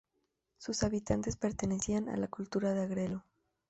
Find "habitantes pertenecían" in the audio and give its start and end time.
0.81-2.09